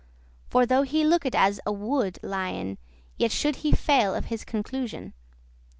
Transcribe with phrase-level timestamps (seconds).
[0.49, 4.43] For, though he looked as a wood* lion, *furious Yet should he fail of his
[4.43, 5.13] conclusion.